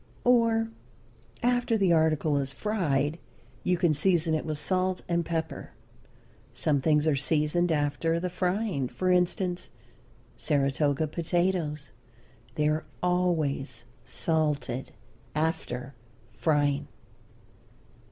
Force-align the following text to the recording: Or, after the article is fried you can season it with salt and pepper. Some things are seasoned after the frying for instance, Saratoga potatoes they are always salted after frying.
Or, 0.23 0.71
after 1.43 1.77
the 1.77 1.93
article 1.93 2.35
is 2.39 2.51
fried 2.51 3.19
you 3.63 3.77
can 3.77 3.93
season 3.93 4.33
it 4.33 4.47
with 4.47 4.57
salt 4.57 5.03
and 5.07 5.23
pepper. 5.23 5.73
Some 6.55 6.81
things 6.81 7.05
are 7.05 7.15
seasoned 7.15 7.71
after 7.71 8.19
the 8.19 8.27
frying 8.31 8.87
for 8.87 9.11
instance, 9.11 9.69
Saratoga 10.39 11.05
potatoes 11.05 11.91
they 12.55 12.67
are 12.67 12.85
always 13.03 13.83
salted 14.03 14.91
after 15.35 15.93
frying. 16.33 16.87